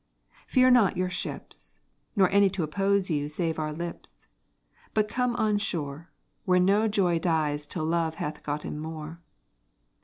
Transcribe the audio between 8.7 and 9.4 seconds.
more.